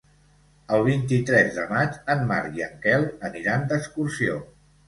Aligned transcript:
El 0.77 0.85
vint-i-tres 0.87 1.51
de 1.59 1.67
maig 1.73 1.99
en 2.15 2.25
Marc 2.33 2.57
i 2.61 2.65
en 2.71 2.75
Quel 2.87 3.07
aniran 3.31 3.69
d'excursió. 3.75 4.43